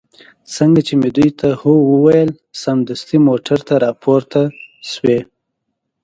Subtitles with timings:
[0.55, 2.31] څنګه چې مې دوی ته هو وویل،
[2.63, 4.41] سمدستي موټر ته را پورته
[4.91, 5.19] شوې.